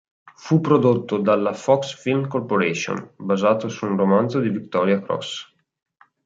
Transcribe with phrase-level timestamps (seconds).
[0.35, 5.53] Fu prodotto dalla Fox Film Corporation, basato su un romanzo di Victoria Cross.